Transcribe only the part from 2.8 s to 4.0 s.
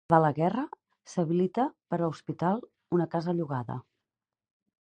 una casa llogada.